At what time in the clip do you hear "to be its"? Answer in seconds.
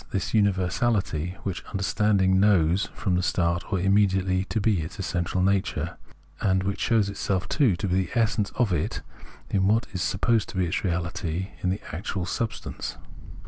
4.45-4.97, 10.49-10.77